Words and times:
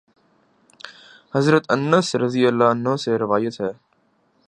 حضرت 1.35 1.63
انس 1.71 2.15
رضی 2.15 2.45
اللہ 2.47 2.71
عنہ 2.71 2.95
سے 2.95 3.17
روایت 3.17 3.61
ہے 3.61 3.71